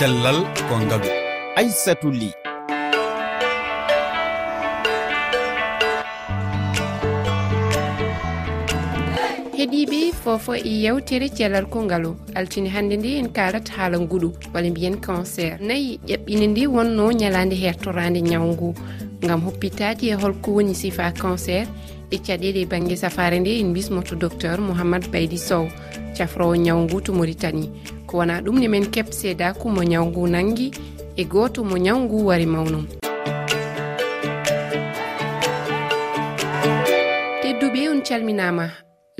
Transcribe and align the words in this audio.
cellal 0.00 0.48
ko 0.64 0.74
ngalu 0.80 1.10
aissatou 1.60 2.08
ly. 2.08 2.32
Heeɗiɓe 9.56 9.98
fofo 10.22 10.54
e 10.56 10.72
yewtere 10.84 11.28
cellal 11.28 11.66
konngalo 11.68 12.16
altini 12.34 12.72
hannde 12.72 12.96
nde 12.96 13.10
en 13.20 13.28
kalat 13.28 13.68
haala 13.76 13.98
nguɗum 14.00 14.32
walla 14.54 14.70
mbiyen 14.70 14.96
cancer. 15.04 15.60
Nayi 15.60 16.00
ƴaɓɓinde 16.08 16.46
nde 16.48 16.66
wonno 16.66 17.12
ñalande 17.12 17.56
hertorande 17.60 18.20
ñawngu. 18.24 18.72
Gam 19.20 19.40
hoppitaji 19.44 20.08
e 20.08 20.14
holko 20.14 20.50
woni 20.56 20.74
sifa 20.74 21.12
cancer 21.12 21.66
e 22.10 22.16
caɗele 22.16 22.64
banggue 22.64 22.96
safare 22.96 23.36
nde 23.40 23.60
en 23.60 23.74
bismoto 23.74 24.14
docteur 24.16 24.60
mouhamadou 24.60 25.10
baydi 25.12 25.36
sow. 25.36 25.68
Cafrowo 26.16 26.56
ñawngu 26.56 27.02
to 27.04 27.12
mauritanie. 27.12 27.68
ko 28.10 28.18
wona 28.18 28.42
ɗum 28.42 28.58
ne 28.58 28.68
men 28.68 28.90
kebse 28.90 29.34
daku 29.38 29.70
mo 29.70 29.82
ñawgu 29.86 30.26
nangi 30.26 30.68
e 31.16 31.24
goto 31.24 31.62
mo 31.62 31.76
ñawgu 31.78 32.26
wari 32.26 32.46
mawnum 32.46 32.84
tedduɓe 37.42 37.88
on 37.90 38.00
calminama 38.02 38.66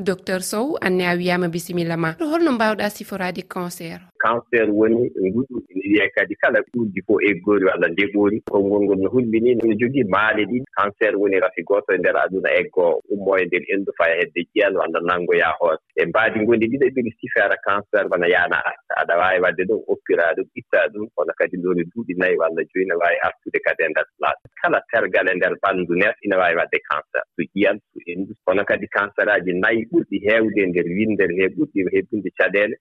docteur 0.03 0.43
sow 0.43 0.77
anne 0.81 1.03
a 1.07 1.15
wiyama 1.15 1.49
bisimilla 1.49 1.97
ma 1.97 2.17
holno 2.19 2.51
mbawɗa 2.53 2.91
siforade 2.91 3.43
cancer 3.47 4.10
cancer 4.25 4.67
woni 4.79 5.11
nguɗu 5.27 5.57
ene 5.71 5.83
wiye 5.91 6.09
kadi 6.15 6.35
kala 6.43 6.59
ɗuɗdi 6.73 7.01
fof 7.07 7.19
eggoori 7.31 7.65
walla 7.71 7.89
ndeɓoori 7.89 8.39
konngol 8.51 8.83
ngol 8.85 8.99
no 9.03 9.09
hulminii 9.15 9.55
ne 9.55 9.75
jogii 9.81 10.05
maale 10.15 10.43
ɗiɗi 10.51 10.65
cancer 10.77 11.13
woni 11.21 11.41
rafi 11.41 11.63
gooto 11.69 11.95
e 11.95 11.99
ndeer 11.99 12.17
aduna 12.17 12.51
eggoo 12.61 13.01
ummo 13.13 13.39
e 13.39 13.45
ndeer 13.47 13.65
endu 13.75 13.93
faya 13.99 14.15
e 14.17 14.21
hedde 14.21 14.41
ƴiyal 14.55 14.75
walla 14.81 15.01
nanngoya 15.09 15.49
hoore 15.59 15.79
e 15.97 16.07
mbaadi 16.07 16.41
ngondi 16.41 16.67
ɗiɗo 16.71 16.87
ɓiri 16.95 17.11
sifara 17.21 17.57
cancer 17.67 18.05
wona 18.11 18.27
yaana 18.35 18.57
arta 18.71 18.93
aɗa 19.01 19.15
waawi 19.21 19.41
wadde 19.45 19.63
ɗum 19.69 19.81
oppiraa 19.93 20.33
ɗum 20.37 20.49
ittaa 20.61 20.87
ɗum 20.93 21.09
kono 21.15 21.33
kadi 21.39 21.57
ndoni 21.57 21.83
duuɗi 21.91 22.15
nayi 22.21 22.37
walla 22.41 22.63
joyi 22.71 22.87
ne 22.87 22.95
waawi 23.01 23.19
artude 23.27 23.59
kadi 23.67 23.83
e 23.85 23.89
ndeer 23.89 24.09
place. 24.19 24.43
Kala 24.63 24.79
tergal 24.93 25.29
e 25.29 25.35
ndeer 25.35 25.55
ɓanndu 25.63 25.93
neɗɗo 26.01 26.19
ina 26.25 26.37
waawi 26.41 26.57
wadde 26.61 26.79
cancer. 26.91 27.23
So 27.37 27.41
ƴiyal 27.55 27.77
so 27.93 27.99
endu. 28.13 28.33
Kono 28.47 28.65
kadi 28.65 28.87
cancer 28.97 29.29
aji 29.35 29.53
nayi 29.63 29.81
ɓurɗi 29.91 30.17
heewde 30.27 30.61
e 30.63 30.67
ndeer 30.67 30.89
winnde 30.97 31.25
he 31.39 31.47
ɓurɗi 31.57 31.79
hebbinde 31.95 32.31
caɗeele 32.39 32.77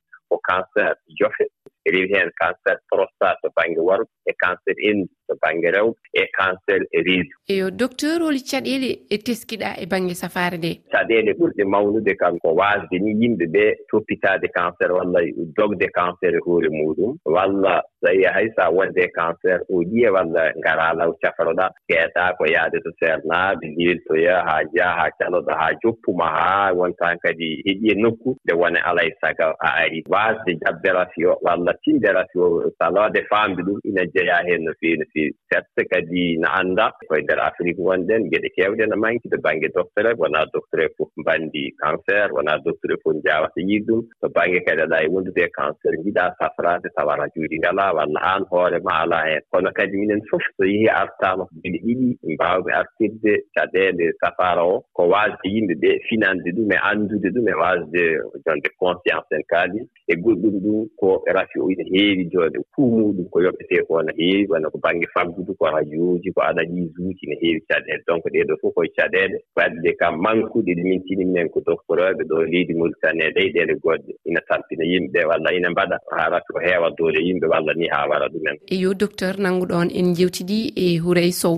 cancer 0.50 0.92
jofe 1.20 1.46
e 1.86 1.88
rewi 1.94 2.10
heen 2.14 2.30
cancer 2.42 2.76
prostate 2.90 3.40
to 3.44 3.50
baŋnge 3.58 3.82
waru 3.90 4.06
e 4.30 4.34
cancer 4.44 4.76
enndi 4.90 5.14
to 5.30 5.36
baŋnge 5.44 5.70
rew 5.78 5.88
e 6.14 6.24
cancer 6.38 6.82
e 6.92 7.00
riidu 7.08 7.34
eyo 7.54 7.70
docteur 7.82 8.20
holi 8.26 8.42
caɗeele 8.52 8.90
e 9.10 9.18
teskiɗa 9.26 9.70
e 9.84 9.86
baŋnge 9.92 10.16
safaare 10.24 10.58
nde? 10.58 10.72
Caɗeele 10.94 11.32
ɓurɗe 11.40 11.64
mawnude 11.74 12.14
kam 12.22 12.36
ko 12.44 12.50
waasde 12.60 12.96
ni 13.06 13.12
yimɓe 13.22 13.46
ɓe 13.54 13.64
toppitaade 13.90 14.48
cancer 14.58 14.90
walla 14.98 15.20
dogde 15.58 15.88
cancer 15.98 16.34
e 16.36 16.42
hoore 16.46 16.70
muɗum. 16.78 17.12
Walla 17.36 17.82
tawi 18.04 18.24
hay 18.36 18.48
so 18.56 18.62
a 18.64 18.72
wonde 18.72 19.04
cancer 19.18 19.58
o 19.70 19.82
ƴiye 19.84 20.10
walla 20.16 20.44
ngara 20.60 20.94
law 21.00 21.12
cafroɗa 21.24 21.66
geeɗaa 21.90 22.36
ko 22.38 22.44
yaade 22.56 22.78
to 22.86 22.92
seernaaɓe 23.00 23.66
liltoya 23.78 24.36
haa 24.48 24.64
njaha 24.64 24.94
haa 25.00 25.12
caloɗo 25.20 25.52
haa 25.60 25.74
joppuma 25.84 26.28
haa 26.38 26.74
wontan 26.80 27.18
kadi 27.24 27.50
heƴiye 27.66 27.94
nokku 28.04 28.38
nde 28.46 28.54
wona 28.62 28.80
alaa 28.90 29.10
saga 29.22 29.54
a 29.60 29.70
ari. 29.84 30.04
Waasde 30.14 30.52
jabberafi 30.64 31.26
o 31.26 31.38
walla 31.42 31.74
tinderafi 31.84 32.38
o 32.40 32.72
salode 32.80 33.22
faamde 33.30 33.62
ɗum 33.68 33.80
ina 33.90 34.04
jeyaa 34.14 34.44
heen 34.48 34.64
no 34.64 34.74
feewi 34.80 34.98
no 35.00 35.06
feewi 35.14 35.19
sirti 35.20 35.36
certes 35.52 35.88
kadi 35.92 36.38
no 36.38 36.48
annda 36.48 36.92
koye 37.08 37.22
ndeer 37.24 37.40
afrique 37.40 37.80
wonɗen 37.80 38.30
geɗe 38.32 38.50
keewɗe 38.56 38.86
no 38.88 38.96
manki 38.98 39.30
to 39.30 39.38
baŋnge 39.44 39.70
doctere 39.76 40.14
wonaa 40.18 40.46
doctere 40.54 40.90
fof 40.98 41.10
mbanndi 41.18 41.74
cancer 41.82 42.30
wonaa 42.34 42.58
doctere 42.66 42.96
fof 43.04 43.16
njawata 43.16 43.62
yiɗɗum 43.70 44.02
to 44.22 44.28
baŋnge 44.36 44.60
kadi 44.66 44.82
aɗa 44.82 44.98
e 45.04 45.08
wondude 45.14 45.44
cancer 45.58 45.94
njiɗaa 46.00 46.36
safraade 46.40 46.90
tawa 46.96 47.16
rajuuji 47.22 47.58
ngalaa 47.60 47.94
walla 47.98 48.20
aan 48.32 48.44
hoore 48.52 48.80
ma 48.84 48.94
alaa 49.04 49.26
heen. 49.28 49.42
Kono 49.52 49.72
kadi 49.72 49.98
minen 49.98 50.22
fof 50.30 50.44
so 50.58 50.64
yehii 50.64 50.92
artaama 51.02 51.44
ko 51.50 51.54
geɗe 51.64 51.80
ɗiɗi 51.86 52.34
mbaawɓe 52.34 52.70
artirde 52.80 53.34
caɗeende 53.56 54.06
safara 54.22 54.64
o 54.64 54.84
ko 54.94 55.10
waasde 55.12 55.48
yimɓe 55.54 55.74
ɓe 55.82 55.90
finande 56.08 56.50
ɗum 56.56 56.72
e 56.72 56.78
anndude 56.90 57.30
ɗum 57.34 57.48
e 57.50 57.54
waasde 57.62 58.04
jonde 58.46 58.70
conscience 58.80 59.30
en 59.36 59.44
kaali 59.52 59.80
e 60.08 60.14
goɗɗum 60.24 60.56
ɗum 60.64 60.88
ko 61.00 61.24
e 61.28 61.32
rafi 61.34 61.58
o 61.60 61.70
ina 61.72 61.84
heewi 61.92 62.30
joonde 62.32 62.58
fuu 62.76 62.90
muɗum 62.96 63.26
ko 63.32 63.38
yoɓetee 63.46 63.84
ko 63.88 64.02
no 64.06 64.12
heewi 64.18 64.48
wona 64.50 64.70
ko 64.70 64.78
baŋnge 64.84 65.08
faggudu 65.14 65.54
ko 65.60 65.66
radiooji 65.76 66.32
ko 66.34 66.42
analyse 66.42 66.98
uji 67.00 67.26
ne 67.30 67.36
heewi 67.42 67.62
caɗeele 67.70 68.04
donc 68.08 68.24
ɗee 68.34 68.44
ɗoo 68.48 68.58
fof 68.62 68.74
koye 68.76 68.90
caɗeele 68.98 69.38
wadde 69.56 69.90
kam 70.00 70.14
mankuɗe 70.24 70.72
ɗe 70.76 70.84
min 70.84 71.02
tini 71.06 71.26
minen 71.26 71.50
ko 71.50 71.60
dokkorooɓe 71.66 72.24
ɗo 72.30 72.36
leydi 72.52 72.74
mauritanie 72.74 73.28
e 73.30 73.34
leyɗeele 73.38 73.74
goɗɗe. 73.84 74.12
Ina 74.26 74.42
tampina 74.50 74.84
yimɓe 74.92 75.20
ɓee 75.20 75.26
walla 75.30 75.54
ina 75.54 75.70
mbaɗa 75.70 75.98
haa 76.12 76.18
haarata 76.18 76.54
ko 76.54 76.60
heewa 76.60 76.90
doole 76.98 77.20
yimɓe 77.28 77.48
walla 77.48 77.74
ni 77.74 77.88
haa 77.88 78.08
wara 78.10 78.28
ɗumen. 78.34 78.58
Eyo 78.72 78.94
docteur 78.94 79.36
nannguɗon 79.40 79.90
en 80.00 80.14
jewtidi 80.16 80.74
e 80.76 81.00
Houreye 81.00 81.32
Sow. 81.32 81.58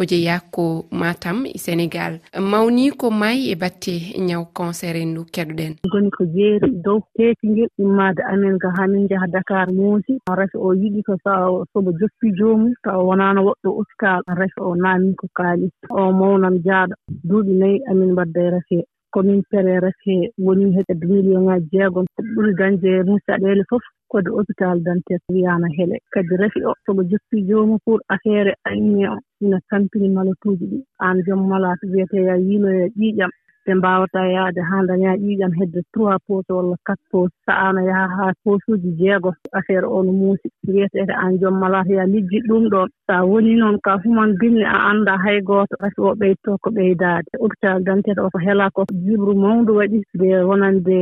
o 0.00 0.04
jeeya 0.04 0.40
ko 0.50 0.86
matam 0.90 1.44
e 1.46 1.58
sénégal. 1.58 2.20
Mawni 2.40 2.90
ko 2.96 3.10
mayi 3.10 3.52
e 3.52 3.54
batte 3.54 3.94
ñaw 4.28 4.44
cancer 4.56 4.96
en 4.96 5.10
ndu 5.12 5.22
keɗoɗen. 5.34 5.72
Goni 5.92 6.10
ko 6.10 6.24
jeeri 6.34 6.68
dow 6.84 6.98
teekingel 7.16 7.68
immade 7.78 8.20
amen 8.32 8.56
ga 8.62 8.70
hamin 8.78 9.08
jaha 9.10 9.26
dakar 9.34 9.68
moosi. 9.72 10.16
Rafi 10.38 10.56
o 10.56 10.72
yiɗi 10.74 11.02
ko 11.06 11.14
sa 11.24 11.32
sobo 11.72 11.90
joppi 12.00 12.32
joomum 12.38 12.72
tawa 12.84 13.02
wonano 13.04 13.40
woɗɗo 13.46 13.68
hôpital 13.76 14.20
rafi 14.40 14.60
o 14.60 14.74
naami 14.74 15.14
ko 15.20 15.26
kaali. 15.36 15.68
O 15.90 16.12
mawnam 16.12 16.56
jaaɗo. 16.64 16.94
Duuɓi 17.28 17.52
nayi 17.60 17.76
amin 17.90 18.12
mbadda 18.12 18.40
e 18.40 18.50
rese 18.50 18.78
komin 19.12 19.42
pere 19.50 19.80
rese 19.84 20.32
woni 20.38 20.72
hede 20.76 20.94
million 21.06 21.44
ŋaji 21.44 21.68
jeegom. 21.72 22.06
Ɓuri 22.34 22.52
dañde 22.58 22.88
e 23.00 23.02
mum 23.06 23.18
caɗeele 23.26 23.64
fof. 23.68 23.82
kode 24.10 24.28
hôpital 24.36 24.76
dantec 24.86 25.22
wiyama 25.32 25.68
heele 25.76 25.96
kadi 26.12 26.34
rafi 26.40 26.60
o 26.70 26.72
soko 26.86 27.02
joppi 27.10 27.46
jomum 27.48 27.78
pour 27.84 28.00
affaire 28.08 28.52
anemie 28.64 29.08
o 29.08 29.16
ina 29.40 29.58
tampini 29.70 30.08
malatuji 30.16 30.66
ɗi. 30.70 30.78
Aan 31.04 31.22
joom 31.26 31.46
malade 31.48 31.84
wiyete 31.92 32.18
ya 32.28 32.34
yiiloya 32.36 32.86
ƴiiƴam 32.98 33.30
ɓe 33.70 33.74
mbawataa 33.78 34.26
yahde 34.36 34.60
haa 34.70 34.82
dañaa 34.88 35.16
ƴiiƴam 35.22 35.52
hedde 35.58 35.80
trois 35.94 36.18
pose 36.26 36.50
walla 36.52 36.76
quatre 36.86 37.04
pose 37.12 37.30
sahaano 37.46 37.80
yaha 37.86 38.06
haa 38.16 38.32
posuuji 38.44 38.90
jeego 38.98 39.30
affaire 39.52 39.86
o 39.86 40.02
no 40.02 40.12
muusi. 40.12 40.48
Wiyetee 40.66 41.06
aan 41.14 41.38
jom 41.40 41.54
malata 41.60 41.92
ya 41.94 42.04
lijji 42.06 42.38
ɗum 42.48 42.64
ɗon. 42.72 42.88
So 43.06 43.12
a 43.14 43.22
wonii 43.30 43.56
noon 43.60 43.78
ka 43.84 43.98
human 44.04 44.34
binne 44.40 44.64
a 44.66 44.78
annda 44.90 45.16
hay 45.24 45.40
gooto 45.40 45.76
rafi 45.82 46.00
o 46.00 46.14
ɓeydoto 46.20 46.58
ko 46.62 46.70
ɓeydaade. 46.70 47.30
Hôpital 47.40 47.82
dantete 47.86 48.20
o 48.20 48.30
ko 48.30 48.38
helaa 48.38 48.70
ko 48.70 48.84
jibru 49.04 49.34
mawndu 49.34 49.72
waɗi. 49.78 50.02
Nde 50.14 50.28
wonande 50.48 50.96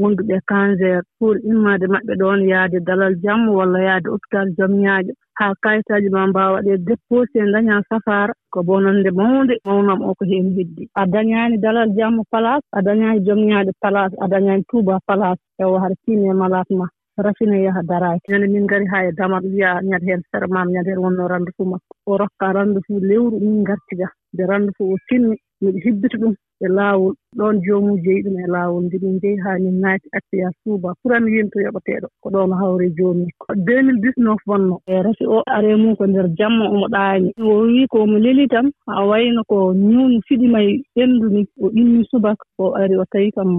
wonduɓe 0.00 0.38
cancer. 0.48 1.02
Pour 1.18 1.36
immaade 1.44 1.86
maɓɓe 1.92 2.12
ɗoon 2.20 2.40
yahde 2.48 2.78
dalal 2.86 3.14
jamma 3.22 3.52
walla 3.52 3.78
yahde 3.88 4.08
hôpital 4.08 4.46
jom 4.56 4.72
ñaaƴo. 4.82 5.12
haa 5.38 5.54
kayitaaji 5.64 6.08
ma 6.14 6.26
mbaawa 6.26 6.54
waɗeede 6.56 6.84
déposé 6.88 7.40
dañaa 7.52 7.82
safaara 7.88 8.32
ko 8.52 8.62
bonande 8.62 9.10
mawnde 9.18 9.54
mawnam 9.64 10.00
o 10.08 10.14
ko 10.18 10.24
heen 10.30 10.48
heddi. 10.56 10.88
A 11.00 11.06
dañaani 11.06 11.56
dalal 11.64 11.90
jamma 11.96 12.22
place 12.30 12.66
a 12.72 12.80
dañaani 12.86 13.20
jomñaade 13.26 13.72
place 13.82 14.14
a 14.24 14.26
dañaani 14.32 14.64
touba 14.70 14.98
place 15.06 15.40
ewa 15.62 15.80
haɗa 15.82 15.94
tiine 16.04 16.32
malas 16.34 16.68
ma 16.70 16.86
rafine 17.24 17.62
yaha 17.66 17.82
daraaki 17.90 18.32
ñande 18.32 18.46
min 18.52 18.64
ngari 18.64 18.86
haa 18.92 19.04
e 19.08 19.12
damat 19.18 19.44
wiya 19.44 19.80
ñande 19.88 20.06
heen 20.08 20.22
sere 20.30 20.46
maam 20.54 20.68
ñande 20.74 20.88
heen 20.90 20.98
wonno 21.04 21.28
ranndu 21.32 21.52
fou 21.56 21.66
makko. 21.72 21.92
O 22.06 22.16
rokka 22.20 22.52
ranndu 22.56 22.80
fou 22.86 22.98
lewru 23.00 23.36
min 23.40 23.62
ngartiga 23.62 24.08
nde 24.34 24.42
ranndu 24.50 24.70
fou 24.78 24.92
o 24.94 24.96
timmi 25.08 25.36
miɗo 25.62 25.78
hibbita 25.84 26.16
ɗum 26.18 26.34
e 26.64 26.68
laawol. 26.68 27.14
Ɗoon 27.38 27.56
joomum 27.64 27.96
jeyi 28.04 28.22
ɗum 28.24 28.36
e 28.44 28.46
laawol 28.54 28.82
nde 28.84 28.96
min 29.02 29.14
njeyi 29.16 29.36
haa 29.44 29.58
min 29.58 29.80
naati 29.82 30.08
acciya 30.16 30.48
suuba. 30.62 30.94
Ɓurani 31.02 31.28
yimto 31.34 31.58
yoɓeteeɗo 31.64 32.06
ko 32.22 32.28
ɗoon 32.30 32.52
hawre 32.60 32.86
joomum. 32.96 33.28
Ko 33.38 33.54
2019 33.54 34.36
wonno 34.46 34.76
e 34.86 35.02
rafi 35.02 35.24
o 35.26 35.42
are 35.46 35.76
mum 35.76 35.96
ko 35.96 36.06
ndeer 36.06 36.28
jamma 36.38 36.64
omo 36.74 36.86
ɗaani. 36.94 37.28
O 37.40 37.62
wii 37.66 37.86
ko 37.90 38.02
omo 38.02 38.18
leli 38.18 38.46
tan 38.48 38.70
a 38.86 39.06
wayno 39.06 39.42
ko 39.50 39.72
ñuun 39.74 40.20
fiɗima 40.28 40.58
e 40.62 40.82
ɓenndu 40.96 41.26
ni 41.34 41.46
o 41.60 41.68
ɗimmi 41.74 42.04
subaka 42.10 42.44
o 42.58 42.74
ari 42.74 42.94
o 42.96 43.04
tawi 43.12 43.30
kam 43.32 43.50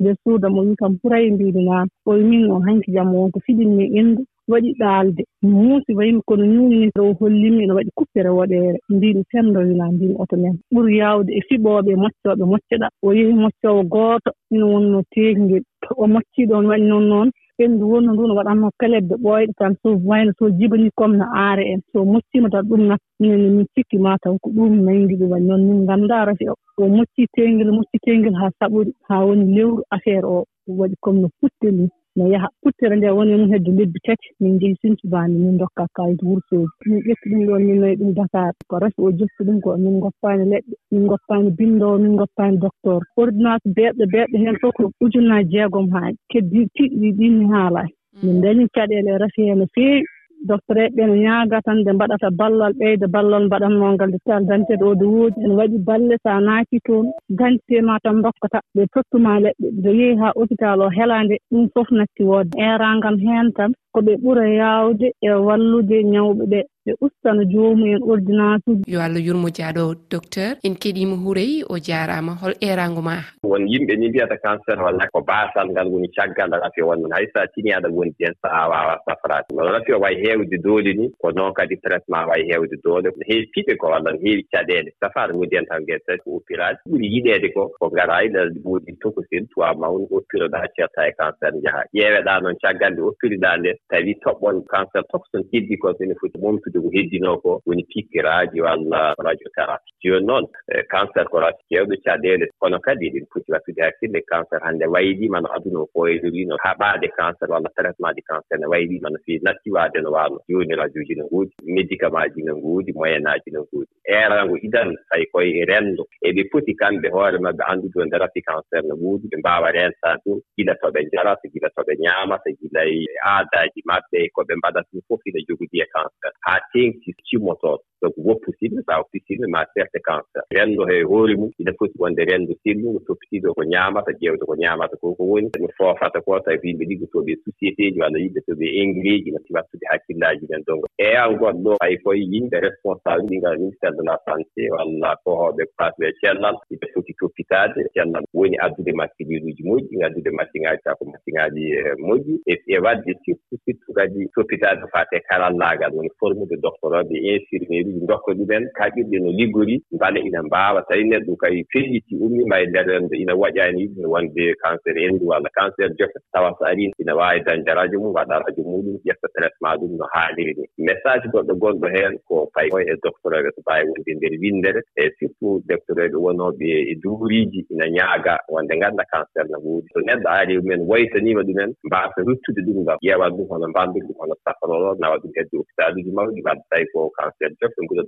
nde 0.00 0.14
suudam 0.22 0.58
o 0.58 0.62
wii 0.66 0.76
kam 0.76 0.98
huray 1.02 1.30
mbimi 1.30 1.64
naam 1.64 1.88
o 2.06 2.12
min 2.16 2.50
on 2.50 2.62
hanki 2.66 2.92
jamma 2.92 3.12
wonko 3.18 3.40
fiɗinmi 3.46 3.84
enndu 3.98 4.22
waɗi 4.48 4.70
ɗaalde 4.80 5.22
muusi 5.42 5.92
wayimi 5.98 6.20
kono 6.26 6.44
ñuuñu 6.44 6.76
ni 6.80 6.90
o 7.00 7.12
hollimi 7.20 7.62
ene 7.64 7.72
waɗi 7.78 7.90
kuppere 7.98 8.30
woɗeere. 8.38 8.78
Mbimi 8.94 9.22
senndoyinaa 9.30 9.92
mbimi 9.92 10.14
oto 10.22 10.36
men. 10.36 10.54
Ɓuri 10.72 10.98
yaawde 11.00 11.30
e 11.38 11.40
fiɓooɓe 11.48 11.90
e 11.92 11.96
moccooɓe 12.02 12.44
mocceɗaa 12.52 12.90
o 13.02 13.12
yehi 13.12 13.32
moccoowo 13.44 13.82
gooto 13.92 14.30
ina 14.52 14.64
wonno 14.72 15.02
teeŋngel. 15.12 15.62
O 15.96 16.06
moccii 16.06 16.46
ɗoon 16.50 16.66
waɗi 16.70 16.84
noon 16.90 17.06
noon 17.08 17.30
ɓenndu 17.58 17.84
wonno 17.90 18.10
ndu 18.12 18.26
no 18.26 18.34
waɗatno 18.38 18.68
pelebbe 18.78 19.14
ɓooyɗe 19.24 19.52
tan. 19.58 19.72
So 19.82 19.88
wayno 20.08 20.32
so 20.38 20.50
jibinii 20.50 20.90
comme 20.98 21.16
no 21.18 21.24
aare 21.34 21.64
en. 21.72 21.80
So 21.92 22.04
mocciima 22.04 22.50
tan 22.50 22.66
ɗum 22.68 22.82
nat 22.88 23.00
minenne 23.20 23.48
min 23.56 23.66
cikki 23.74 23.98
mataw 23.98 24.36
ko 24.42 24.50
ɗum 24.50 24.74
nanngii 24.84 25.16
ɗum 25.20 25.30
waɗi 25.32 25.46
noon. 25.46 25.62
Min 25.68 25.78
nganndaa 25.84 26.24
rafi 26.28 26.48
o. 26.52 26.54
O 26.78 26.88
moccii 26.88 27.26
teengel 27.34 27.70
moccii 27.72 28.00
teengel 28.04 28.34
haa 28.40 28.50
saɓori 28.60 28.92
haa 29.08 29.24
woni 29.26 29.44
lewru 29.54 29.82
affaire 29.90 30.24
o 30.26 30.44
waɗi 30.68 30.94
comme 31.00 31.20
no 31.20 31.28
fuɗɗiri 31.40 31.76
ni. 31.78 31.88
mi 32.16 32.30
yaha 32.32 32.48
ɓuttere 32.62 32.94
nde 32.96 33.08
woni 33.16 33.32
mum 33.38 33.50
hedde 33.52 33.70
lebbi 33.78 33.98
tati 34.06 34.28
min 34.40 34.52
njehi 34.56 34.76
Sinthiou 34.80 35.28
min 35.44 35.58
dokka 35.60 35.84
kayit 35.96 36.20
wursooji 36.28 36.68
min 36.88 37.00
ƴetti 37.06 37.26
ɗum 37.30 37.42
ɗoon 37.48 37.62
min 37.68 37.78
nayi 37.80 37.96
ɗum 38.00 38.10
Dakar 38.18 38.52
ko 38.68 38.74
rafi 38.82 39.00
o 39.06 39.10
jofti 39.18 39.42
ɗum 39.46 39.58
ko 39.64 39.70
min 39.84 40.00
goppaani 40.02 40.44
leɗɗe 40.52 40.74
min 40.92 41.06
goppaani 41.10 41.50
binndoowo 41.58 41.98
min 42.04 42.14
goppaani 42.20 42.56
docteur 42.64 43.00
ordonnance 43.20 43.66
:fra 43.74 44.06
beetɗo 44.12 44.36
heen 44.42 44.56
fof 44.60 44.72
ko 44.76 44.84
ujunnaaje 45.04 45.48
jeegom 45.52 45.86
haaji 45.94 46.16
keddi 46.30 46.60
tiɗɗi 46.76 47.08
ɗinni 47.18 47.44
haalaani 47.52 47.92
mm. 48.14 48.22
min 48.26 48.36
dañi 48.42 48.64
caɗeele 48.74 49.10
e 49.14 49.18
rafi 49.22 49.40
heen 49.46 49.58
no 49.58 49.66
feewi. 49.74 50.02
doctereeɓe 50.48 50.94
ɓe 50.96 51.02
no 51.08 51.14
ñaaga 51.24 51.58
tan 51.66 51.78
nde 51.80 51.90
mbaɗata 51.96 52.28
ballal 52.40 52.72
ɓeyda 52.80 53.06
ballal 53.14 53.44
mbaɗatnoo 53.46 53.92
ngal 53.94 54.08
nde 54.08 54.18
carte 54.26 54.74
d' 54.80 54.82
:fra 54.98 55.06
woodi. 55.14 55.38
Ene 55.44 55.54
waɗi 55.58 55.78
balle 55.88 56.14
so 56.22 56.28
a 56.36 56.40
naati 56.46 56.76
toon 56.86 57.06
identité 57.32 57.76
ma 57.88 57.94
tan 58.04 58.16
dokkata 58.24 58.58
ɓe 58.74 58.82
tottuma 58.92 59.32
leɗɗe. 59.44 59.66
Nde 59.78 59.90
yehi 59.98 60.16
haa 60.20 60.32
hôpital 60.38 60.78
:fra 60.78 60.86
o 60.86 60.90
helaande 60.96 61.36
ɗum 61.50 61.64
fof 61.74 61.88
natti 61.98 62.22
woodde. 62.30 62.52
Eeraangam 62.64 63.16
heen 63.24 63.48
tan 63.56 63.70
ko 63.94 64.00
ɓe 64.02 64.14
ɓura 64.22 64.46
yaawde 64.58 65.06
e 65.22 65.30
wallude 65.46 66.02
ñawɓe 66.12 66.44
ɓee 66.50 66.64
ɓe 66.86 66.92
ustana 67.00 67.44
joomumen 67.52 68.02
ordonnance 68.02 68.66
uji 68.66 68.82
yo 68.92 69.00
allah 69.00 69.22
yurmo 69.26 69.48
jaaɗo 69.48 69.94
docteur 70.10 70.56
en 70.66 70.74
keɗima 70.82 71.16
huurey 71.22 71.62
o 71.72 71.78
jaaraama 71.78 72.32
hol 72.42 72.54
eeraango 72.60 73.00
ma. 73.02 73.14
Won 73.44 73.64
yimɓe 73.72 73.96
ni 73.96 74.08
mbiyata 74.08 74.36
cancer 74.42 74.82
walla 74.82 75.06
ko 75.12 75.20
baasal 75.22 75.70
ngal 75.70 75.88
woni 75.92 76.08
caggal 76.16 76.48
ngal 76.48 76.60
rafi 76.60 76.82
on 76.82 77.06
hay 77.14 77.26
so 77.32 77.40
a 77.40 77.46
tinii 77.54 77.72
aɗa 77.78 77.88
woni 77.88 78.12
heen 78.18 78.34
so 78.42 78.48
a 78.50 78.68
waawa 78.68 78.98
safraade. 79.06 79.46
No 79.54 79.62
rafi 79.72 79.92
o 79.94 80.00
wayi 80.00 80.18
heewde 80.26 80.58
doole 80.64 80.92
ni 80.94 81.08
ko 81.22 81.30
noon 81.30 81.54
kadi 81.54 81.76
traitement 81.76 82.28
wayi 82.28 82.50
heewde 82.50 82.76
doole. 82.84 83.08
No 83.16 83.22
heewi 83.28 83.46
piɓe 83.54 83.76
ko 83.78 83.86
walla 83.94 84.10
no 84.12 84.18
heewi 84.18 84.42
caɗeele. 84.52 84.90
Safaade 85.00 85.32
woni 85.38 85.54
heen 85.56 85.66
tan 85.70 85.86
gese 85.86 86.18
ko 86.24 86.36
uppiraade. 86.36 86.78
Ɓuri 86.90 87.06
yiɗeede 87.14 87.48
ko 87.54 87.70
ko 87.80 87.90
ngaraa 87.94 88.24
ina 88.26 88.40
woodi 88.64 88.92
tokosil 89.00 89.46
tuwa 89.54 89.72
mawni 89.74 90.06
oppiroɗaa 90.10 90.66
ceertaa 90.76 91.08
e 91.08 91.12
cancer 91.18 91.52
njahaa. 91.54 91.84
Ƴeeweɗaa 91.96 92.42
noon 92.42 92.56
caggal 92.62 92.92
nde 92.92 93.00
oppiriɗaa 93.08 93.56
nde. 93.58 93.72
tawi 93.94 94.14
toɓɓon 94.24 94.56
cancer 94.72 95.02
toxon 95.12 95.42
heddi 95.52 95.76
ko 95.82 95.88
sene 95.98 96.14
foti 96.20 96.38
momtude 96.42 96.78
ko 96.82 96.88
heddinoo 96.94 97.36
ko 97.42 97.50
woni 97.66 97.82
pikkiraaji 97.90 98.58
walla 98.66 99.00
uh, 99.14 99.24
radiothérapie 99.26 99.94
jooni 100.02 100.26
noon 100.26 100.44
uh, 100.74 100.82
cancer 100.92 101.24
ko 101.30 101.36
rati 101.44 101.62
kewɗo 101.70 101.94
caɗeele 102.04 102.46
kono 102.60 102.78
kadi 102.86 103.06
eɗen 103.08 103.26
foti 103.32 103.52
wattude 103.54 103.82
hakkille 103.86 104.20
cancer 104.30 104.58
hannde 104.66 104.86
wayliima 104.94 105.40
no 105.40 105.48
aduna 105.56 105.78
o 105.84 105.88
ɓooynorii 105.94 106.46
no 106.48 106.56
haɓaade 106.64 107.08
cancer 107.18 107.48
walla 107.54 107.70
traitement 107.76 108.14
de 108.16 108.22
cancer 108.30 108.58
ne 108.58 108.66
wayliima 108.72 109.08
no 109.10 109.18
feewi 109.24 109.44
nattiwaade 109.46 109.98
no 110.02 110.10
waalo 110.16 110.42
jooni 110.48 110.74
radio 110.82 111.02
ji 111.08 111.14
no 111.14 111.24
ngoodi 111.30 111.54
médicament 111.76 112.34
ji 112.34 112.42
no 112.42 112.56
ngoodi 112.58 112.92
moyen 112.98 113.26
aji 113.26 113.50
no 113.54 113.60
ngoodi 113.62 113.92
eeraango 114.16 114.56
idan 114.66 114.90
hay 115.10 115.24
koye 115.32 115.64
renndo 115.70 116.02
eɓe 116.28 116.42
poti 116.50 116.74
kamɓe 116.80 117.08
hoore 117.14 117.38
maɓɓe 117.38 117.62
anndude 117.70 117.96
o 118.02 118.18
rafi 118.24 118.42
cancer 118.42 118.82
no 118.88 118.94
ngoodi 118.96 119.30
ɓe 119.30 119.36
mbaawa 119.38 119.70
rentaade 119.76 120.20
ɗum 120.26 120.38
gila 120.56 120.74
to 120.80 120.86
ɓe 120.94 121.00
njara 121.06 121.32
gila 121.52 121.68
to 121.76 121.82
ɓe 121.86 121.94
ñaama 122.02 122.36
gila 122.60 122.82
eh, 122.90 123.04
e 123.04 123.16
aadaaji 123.30 123.80
maɓɓe 123.88 124.18
ko 124.34 124.40
ɓe 124.48 124.54
mbaɗata 124.58 124.88
ɗum 124.92 125.02
fof 125.08 125.20
ina 125.28 125.40
jogodii 125.48 125.82
e 125.84 125.86
cancer. 125.94 126.32
Haa 126.46 126.60
teeŋti 126.72 127.10
cimotooɗo 127.26 127.82
donc 128.04 128.14
woppu 128.18 128.52
silme 128.60 128.82
so 128.84 128.92
a 128.92 129.48
ma 129.48 129.64
certe 129.74 129.98
cancer. 130.04 130.42
Renndo 130.52 130.84
he 130.90 131.02
hoore 131.02 131.34
mum 131.40 131.50
ina 131.58 131.72
foti 131.78 131.96
wonde 131.98 132.22
renndo 132.30 132.52
sellungo 132.62 133.00
toppitiiɗo 133.06 133.54
ko 133.56 133.62
ñaamata 133.64 134.12
ƴeewde 134.20 134.44
ko 134.44 134.54
ñaamata 134.62 134.96
ko 135.00 135.14
ko 135.16 135.24
woni. 135.24 135.48
No 135.58 135.68
foofata 135.78 136.20
ko 136.20 136.40
tawi 136.44 136.58
ko 136.60 136.66
yimɓe 136.68 136.84
liggotooɓe 136.90 137.32
société 137.44 137.92
ji 137.92 138.00
walla 138.00 138.18
yimɓe 138.20 138.40
toɓe 138.46 138.66
engrais 138.80 139.20
ji 139.24 139.28
ina 139.30 139.40
wattude 139.56 139.84
hakkillaaji 139.90 140.44
men. 140.50 140.62
Donc 140.66 140.84
eyan 140.98 141.36
gon 141.40 141.56
ɗo 141.64 141.72
hay 141.80 141.96
koye 142.04 142.20
yimɓe 142.32 142.56
responsable 142.60 143.24
ɗingal 143.30 143.56
ministére 143.58 143.96
de 143.96 144.02
la 144.04 144.16
santé 144.26 144.62
walla 144.76 145.16
kohooɓe 145.24 145.64
pasɓe 145.78 146.12
cellal 146.20 146.56
yimɓe 146.70 146.86
foti 146.94 147.12
toppitaade 147.18 147.80
cellal. 147.94 148.24
Woni 148.34 148.56
addude 148.60 148.92
massiŋeeluuji 149.00 149.62
moƴƴi 149.64 150.04
addude 150.04 150.30
massiŋaaji 150.38 150.80
taw 150.84 150.94
ko 150.98 151.04
massiŋaaji 151.08 151.62
eh, 151.72 151.96
moƴƴi 152.06 152.34
e, 152.52 152.54
e 152.74 152.78
wadde 152.84 153.12
surtout 153.24 153.63
surtout 153.64 153.94
kadi 153.96 154.28
toppitaade 154.34 154.84
faate 154.92 155.16
karallaagal. 155.28 155.90
Woni 155.96 156.10
formude 156.20 156.56
doctoroɓe 156.64 157.16
infirmiére 157.32 157.88
uji 157.88 158.06
dokka 158.06 158.32
ɗumen 158.38 158.64
kaɓirɗe 158.78 159.18
no 159.24 159.30
liggori 159.38 159.76
mbala 159.92 160.18
ina 160.20 160.42
mbaawa. 160.42 160.82
Tawi 160.88 161.04
neɗɗo 161.10 161.36
kay 161.42 161.64
feƴƴiti 161.72 162.14
ummima 162.24 162.60
e 162.62 162.66
nder 162.66 162.86
rende 162.86 163.16
ina 163.16 163.34
waɗaani 163.34 163.80
yiɗino 163.82 164.08
wonde 164.14 164.44
cancer 164.62 164.96
endu 164.98 165.26
walla 165.26 165.48
cancer 165.58 165.88
jofe. 165.98 166.18
Tawa 166.32 166.54
so 166.58 166.64
ari 166.66 166.92
ina 167.00 167.14
waawi 167.16 167.40
dañde 167.46 167.74
radio 167.74 168.00
mum 168.00 168.14
waɗa 168.14 168.42
radio 168.44 168.64
muɗum 168.64 168.96
ƴetta 169.06 169.28
traitement 169.34 169.76
ɗum 169.80 169.92
no 169.98 170.04
haaliri 170.14 170.54
ni 170.58 170.66
message 170.88 171.24
goɗɗo 171.32 171.54
gonɗo 171.62 171.86
heen 171.94 172.18
ko 172.28 172.50
fay 172.54 172.68
o 172.72 172.78
e 172.78 172.94
doctoreɓe 173.04 173.48
so 173.54 173.60
mbaawi 173.64 173.88
wonde 173.90 174.10
nder 174.16 174.34
windere 174.42 174.80
e 174.96 175.10
surtout 175.18 175.62
doctoreɓe 175.68 176.16
wonooɓe 176.24 176.68
e 176.90 176.94
duuriiji 177.02 177.60
ina 177.70 177.86
ñaaga 177.96 178.34
wonde 178.48 178.72
ngannda 178.76 179.04
cancer 179.12 179.44
no 179.50 179.58
woodi 179.64 179.88
so 179.94 180.00
neɗɗo 180.00 180.28
aari 180.28 180.58
mumen 180.58 180.80
woytaniima 180.88 181.42
ɗumen 181.48 181.70
mbaasa 181.84 182.18
ruttude 182.26 182.60
ɗum 182.66 182.78
ngam 182.84 182.98
ƴeewan 183.04 183.30
ɗum 183.36 183.46
hono 183.54 183.66
mbamdirɗi 183.70 184.12
hono 184.18 184.34
safroɗo 184.44 184.90
nawa 185.00 185.16
ɗum 185.22 185.32
hedde 185.36 185.54
hôpitaluji 185.58 186.10
mawɗi 186.16 186.40
wadde 186.46 186.64
tawi 186.70 186.84
ko 186.92 187.00
cancer 187.16 187.50
jof 187.60 187.72
ɗum 187.76 187.86
koto 187.88 188.04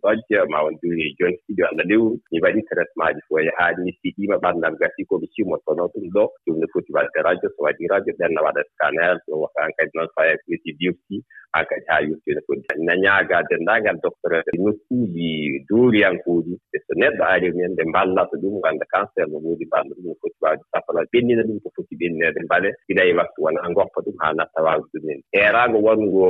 ma 0.52 0.58
won 0.64 0.74
juri 0.82 1.14
jonki 1.18 1.40
ɗiɗi 1.48 1.62
walla 1.66 1.82
lewru 1.90 2.10
mi 2.30 2.38
waɗi 2.44 2.60
traitement 2.68 3.14
ji 3.16 3.20
fof 3.28 3.38
e 3.40 3.46
yahaani 3.48 3.80
mi 3.86 3.92
siɗiima 4.00 4.36
ɓannal 4.44 4.74
gasi 4.80 5.02
komi 5.08 5.26
cimmotono 5.34 5.84
ɗum 5.94 6.04
ɗo 6.14 6.24
ɗum 6.44 6.56
ne 6.60 6.66
foti 6.72 6.90
waɗde 6.96 7.18
radio 7.28 7.48
so 7.54 7.60
waɗi 7.66 7.84
radio 7.92 8.12
ɓenna 8.18 8.40
waɗa 8.46 8.62
scanel 8.70 9.16
ɗum 9.26 9.38
waɗan 9.44 9.70
kadi 9.78 9.90
noon 9.94 10.08
faya 10.16 10.34
weti 10.48 10.70
biopsi 10.78 11.16
haa 11.54 11.64
kadi 11.70 11.84
haa 11.90 12.00
yurtide 12.08 12.40
koddi 12.46 12.84
na 12.88 12.94
ñaaga 13.04 13.42
denndaangal 13.50 13.98
doctorete 14.06 14.50
nokkuuji 14.64 15.30
dooriyankooji 15.68 16.54
e 16.74 16.78
so 16.86 16.92
neɗɗo 17.00 17.24
ari 17.32 17.48
men 17.56 17.72
ɓe 17.76 17.82
mballata 17.90 18.36
ɗum 18.42 18.54
ngannda 18.60 18.86
cancer 18.92 19.26
no 19.30 19.38
woodi 19.44 19.64
mballa 19.66 19.92
ɗum 19.96 20.06
no 20.08 20.14
foti 20.20 20.38
waawde 20.44 20.64
safala 20.72 21.00
ɓennina 21.12 21.42
ɗum 21.48 21.58
ko 21.62 21.68
foti 21.76 21.94
ɓenninede 22.00 22.40
mbale. 22.46 22.68
Gila 22.88 23.02
e 23.10 23.12
waktu 23.20 23.38
wona 23.44 23.70
ngoppa 23.70 23.98
ɗum 24.04 24.16
haa 24.22 24.32
natta 24.38 24.60
waawde 24.66 24.86
ɗumen 24.94 25.20
heeraango 25.34 25.78
wonngo 25.86 26.26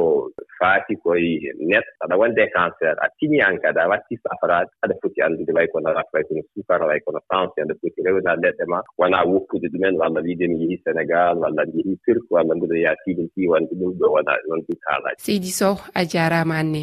faati 0.59 0.95
koye 1.03 1.53
neɗɗo 1.71 1.91
aɗa 2.05 2.15
wonde 2.21 2.41
e 2.47 2.51
cancer 2.57 2.95
a 3.05 3.07
tiniyan 3.19 3.59
kadi 3.63 3.81
a 3.81 3.89
watti 3.93 4.15
safaraade 4.25 4.71
aɗa 4.85 4.95
foti 5.03 5.19
anndude 5.23 5.53
way 5.57 5.67
kono 5.73 5.93
rat 5.97 6.09
way 6.15 6.23
kono 6.29 6.43
sukara 6.55 6.87
way 6.91 7.01
kono 7.05 7.21
tension 7.31 7.67
aɗa 7.69 7.75
foti 7.81 8.01
rewna 8.07 8.33
leɗɗe 8.43 8.65
ma. 8.73 8.79
Wonaa 8.99 9.25
woppude 9.31 9.67
ɗumen 9.73 9.97
walla 10.01 10.21
wiide 10.27 10.47
mi 10.51 10.57
yehii 10.63 10.83
sénégal 10.85 11.37
walla 11.43 11.63
mi 11.67 11.79
yehii 11.81 11.99
turque 12.05 12.31
walla 12.37 12.55
mbiɗo 12.55 12.77
yaa 12.85 12.97
tiɗum 13.05 13.27
tii 13.35 13.49
wonde 13.53 13.73
ɗum 13.81 13.91
ɗo 14.01 14.07
wona 14.15 14.33
won 14.49 14.61
ɗum 14.67 14.79
haalaaji 14.87 15.16
seydi 15.17 15.51
sow 15.51 15.77
a 15.95 16.05
jarama 16.05 16.55
anne. 16.63 16.83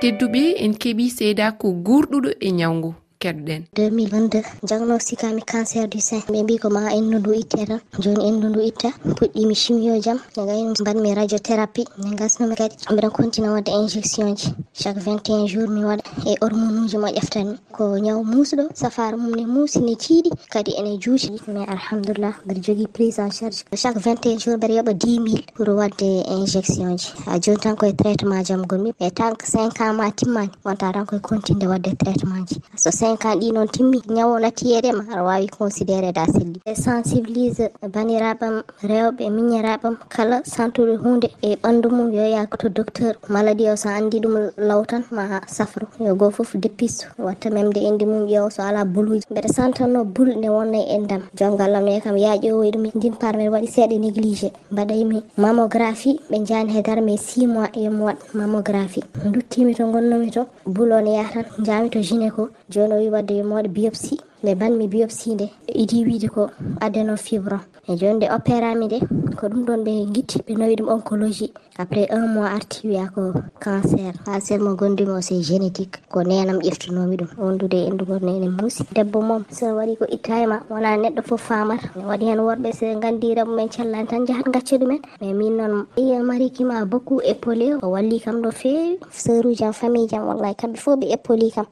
Tedduɓe 0.00 0.42
en 0.64 0.72
keeɓi 0.80 1.10
seeda 1.10 1.46
ko 1.60 1.66
gurɗuɗo 1.86 2.30
e 2.40 2.50
ñawgu 2.58 2.90
keɓɗen 3.20 3.62
2022 3.74 4.42
diagnosticami 4.62 5.42
cancer 5.42 5.86
du 5.88 5.98
sein. 6.00 6.22
Ɓe 6.28 6.42
mbi 6.42 6.58
ko 6.58 6.68
ma 6.70 6.82
endu 6.94 7.18
ndu 7.18 7.32
itte 7.32 7.66
tan. 7.66 7.80
Joni 8.02 8.22
endu 8.28 8.48
ndu 8.48 8.60
itta 8.60 8.90
puɗɗimi 9.16 9.54
chimio 9.54 9.94
jam. 10.04 10.18
Negayno 10.36 10.72
mbaɗmi 10.80 11.14
radiothérapie. 11.14 11.84
Ne 11.98 12.14
gasnomi 12.16 12.54
kadi. 12.56 12.74
Mbiɗa 12.92 13.10
continue 13.10 13.50
wadde 13.50 13.70
injection 13.70 14.36
ji. 14.36 14.48
Chaque 14.72 15.00
21 15.00 15.46
jours 15.46 15.68
mi 15.68 15.82
waɗa. 15.84 16.02
E 16.26 16.36
hormone 16.40 16.78
uji 16.84 16.96
mo 16.98 17.06
ƴeftanmi 17.08 17.56
ko 17.72 17.84
ñaw 17.98 18.22
musɗo 18.22 18.68
safara 18.74 19.16
mum 19.16 19.34
ne 19.34 19.44
muusi 19.46 19.80
ne 19.80 19.94
tiiɗi 19.96 20.30
kadi 20.52 20.70
ene 20.78 20.98
juuti. 21.02 21.30
Mais 21.48 21.66
alhamdulillah 21.68 22.34
mbiɗa 22.44 22.60
jogui 22.62 22.86
prise 22.86 23.18
en 23.18 23.30
charge. 23.30 23.64
Chaque 23.74 23.98
21 23.98 24.38
jours 24.38 24.56
mbiɗa 24.56 24.74
yooɓa 24.78 24.92
10 24.94 25.18
mille 25.20 25.42
pour 25.54 25.68
wadde 25.68 26.02
injection 26.30 26.96
ji. 26.96 27.08
Ha 27.26 27.38
joni 27.40 27.58
tan 27.58 27.74
koye 27.76 27.92
traitement 27.96 28.44
jam 28.44 28.62
gonmi 28.66 28.92
e 29.00 29.10
tant 29.10 29.34
que 29.34 29.46
5 29.46 29.80
ans 29.80 29.92
ma 29.92 30.10
timmani 30.12 30.50
wonta 30.64 30.92
tan 30.92 31.04
koye 31.04 31.20
continde 31.20 31.64
wadde 31.66 31.96
traitement 31.98 32.46
ji. 32.48 32.60
So 32.76 32.90
cinq 33.08 33.24
ans 33.24 33.36
ɗi 33.40 33.52
noon 33.52 33.68
timmi 33.68 33.98
ñawo 34.16 34.38
natiyeɗema 34.38 35.02
aɗa 35.12 35.22
wawi 35.24 35.46
considéré 35.48 36.12
da 36.12 36.26
selli. 36.26 36.60
E 36.66 36.74
sensibilise 36.74 37.70
baniraɓam 37.94 38.62
rewɓe 38.82 39.30
miñiraɓam 39.30 39.96
kala 40.08 40.42
santude 40.44 40.96
hunde 41.02 41.28
e 41.42 41.56
ɓandu 41.56 41.88
mum 41.90 42.12
yo 42.12 42.24
yaa 42.26 42.46
to 42.58 42.68
docteur 42.68 43.14
maladie 43.28 43.70
o 43.70 43.76
so 43.76 43.88
andi 43.88 44.20
ɗum 44.20 44.50
lawtan 44.58 45.04
ma 45.10 45.40
safro 45.46 45.86
yo 46.00 46.14
goto 46.14 46.32
foof 46.36 46.56
depisto 46.56 47.06
watta 47.18 47.48
memde 47.50 47.78
indi 47.80 48.04
mum 48.04 48.26
ƴeew 48.26 48.50
so 48.50 48.62
ala 48.62 48.84
boluji 48.84 49.24
mbeɗa 49.30 49.48
santanno 49.48 50.04
bul 50.04 50.28
bulɗe 50.34 50.48
wonna 50.50 50.78
e 50.78 50.98
dam 51.06 51.22
jongallam 51.34 51.84
ne 51.84 52.00
kam 52.00 52.16
ya 52.16 52.36
ƴeewoy 52.36 52.68
e 52.68 52.70
ɗum 52.72 52.86
e 52.86 52.90
ndin 52.94 53.14
par 53.16 53.34
mbiɗa 53.36 53.50
waɗi 53.52 53.66
seeɗa 53.68 53.94
e 53.94 53.98
négligé. 53.98 54.52
Mbaɗaymi 54.72 55.22
mammographie 55.38 56.20
ɓe 56.30 56.44
jani 56.46 56.72
he 56.74 56.82
garme 56.82 57.16
six 57.16 57.46
mois 57.46 57.70
yomi 57.74 58.02
waɗ 58.02 58.16
mammographie. 58.34 59.04
Duttimi 59.24 59.74
to 59.74 59.84
gonnomi 59.92 60.30
to 60.30 60.46
bulone 60.66 61.08
yaha 61.16 61.42
tan 61.44 61.64
jami 61.64 61.88
to 61.90 62.00
gynéco. 62.00 62.48
joni 62.70 62.92
o 62.94 62.98
wi 62.98 63.08
wadde 63.10 63.34
yomi 63.38 63.52
waɗa 63.54 63.68
biopsi 63.68 64.20
nde 64.42 64.54
banmi 64.54 64.88
biopsi 64.88 65.34
nde. 65.34 65.50
Idi 65.68 66.04
wiide 66.04 66.28
ko 66.28 66.50
adeno 66.80 67.16
fibron 67.16 67.60
e 67.88 67.96
joni 67.96 68.14
nde 68.14 68.26
opérami 68.30 68.86
nde 68.86 68.98
ko 69.38 69.46
ɗum 69.48 69.64
ɗon 69.66 69.80
ɓe 69.84 69.92
guitti 70.14 70.38
ɓe 70.46 70.52
nawi 70.58 70.76
ɗum 70.76 70.88
oncologie 70.88 71.52
après 71.78 72.06
un 72.10 72.26
mois 72.34 72.50
arti 72.50 72.88
wiya 72.88 73.08
ko 73.14 73.32
cancer. 73.60 74.12
Cancer 74.24 74.58
mo 74.60 74.74
gondumi 74.74 75.10
o 75.12 75.20
c'est 75.20 75.42
génétique. 75.42 75.96
Ko 76.10 76.22
nenam 76.22 76.58
ƴeftunomi 76.58 77.16
ɗum. 77.16 77.28
Wondude 77.38 77.86
endugol 77.88 78.18
nene 78.22 78.48
muusi. 78.50 78.82
Debbo 78.94 79.20
moom 79.22 79.44
so 79.50 79.66
waɗi 79.78 79.96
ko 79.98 80.04
ittayma 80.10 80.62
wona 80.70 80.96
neɗɗo 80.96 81.22
foof 81.22 81.40
famata. 81.40 81.88
Famat 81.88 82.06
waɗi 82.08 82.24
hen 82.26 82.40
worɓe 82.40 82.72
so 82.72 82.86
gandira 83.00 83.44
mumen 83.44 83.68
cellani 83.70 84.06
tan 84.08 84.26
jahat 84.26 84.46
gacca 84.52 84.76
ɗumen. 84.76 85.00
Mais 85.20 85.32
min 85.32 85.56
noon 85.56 85.86
iya 85.96 86.22
marikima 86.22 86.84
beaucoup 86.84 87.20
e 87.22 87.30
épaulé 87.30 87.74
o 87.82 87.88
walli 87.90 88.20
kam 88.20 88.40
no 88.40 88.50
fewi. 88.50 88.98
Seur 89.10 89.46
uji 89.46 89.64
am 89.64 89.72
famille 89.72 90.08
jam 90.08 90.26
wallay 90.26 90.54
kamɓe 90.54 90.76
foof 90.76 90.98
ɓe 90.98 91.06
e 91.06 91.14
épauli 91.14 91.50
kam. 91.50 91.66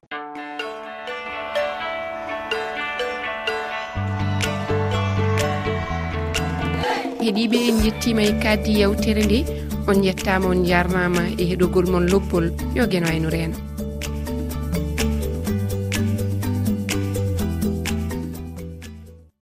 heeɗiɓe 7.27 7.59
en 7.69 7.77
jettima 7.85 8.23
e 8.23 8.33
kaddi 8.43 8.79
yewtere 8.81 9.23
nde. 9.27 9.39
On 9.89 10.03
yettama 10.07 10.47
on 10.49 10.65
jarnama 10.65 11.23
e 11.39 11.43
heɗogol 11.51 11.87
moon 11.93 12.07
lobbol 12.13 12.47
yo 12.77 12.87
gueno 12.91 13.07
ayno 13.09 13.29
reeno 13.31 13.57